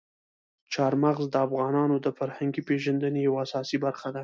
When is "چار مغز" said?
0.73-1.25